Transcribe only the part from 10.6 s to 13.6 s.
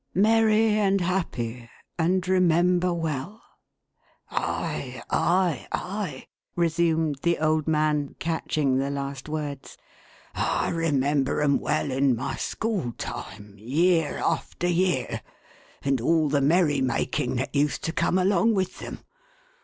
remember 'em well in my school time,